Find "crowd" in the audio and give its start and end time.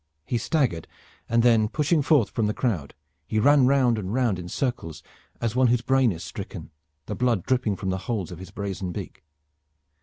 2.55-2.95